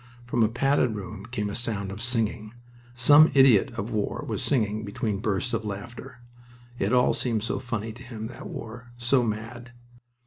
From 0.25 0.41
a 0.41 0.47
padded 0.49 0.95
room 0.95 1.27
came 1.27 1.47
a 1.47 1.53
sound 1.53 1.91
of 1.91 2.01
singing. 2.01 2.55
Some 2.95 3.29
idiot 3.35 3.69
of 3.73 3.91
war 3.91 4.25
was 4.27 4.41
singing 4.41 4.83
between 4.83 5.19
bursts 5.19 5.53
of 5.53 5.63
laughter. 5.63 6.23
It 6.79 6.91
all 6.91 7.13
seemed 7.13 7.43
so 7.43 7.59
funny 7.59 7.93
to 7.93 8.01
him, 8.01 8.25
that 8.25 8.47
war, 8.47 8.93
so 8.97 9.21
mad! 9.21 9.73